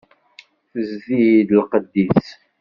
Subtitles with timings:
[0.71, 2.27] Tezdi-d lqedd-is.